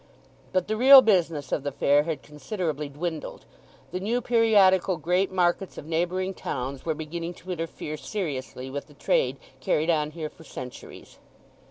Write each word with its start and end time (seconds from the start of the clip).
But 0.51 0.67
the 0.67 0.75
real 0.75 1.03
business 1.03 1.51
of 1.51 1.61
the 1.61 1.71
fair 1.71 2.05
had 2.05 2.23
considerably 2.23 2.89
dwindled. 2.89 3.45
The 3.91 3.99
new 3.99 4.19
periodical 4.19 4.97
great 4.97 5.31
markets 5.31 5.77
of 5.77 5.85
neighbouring 5.85 6.33
towns 6.33 6.83
were 6.83 6.95
beginning 6.95 7.35
to 7.35 7.51
interfere 7.51 7.97
seriously 7.97 8.71
with 8.71 8.87
the 8.87 8.95
trade 8.95 9.37
carried 9.59 9.91
on 9.91 10.09
here 10.09 10.31
for 10.31 10.43
centuries. 10.43 11.19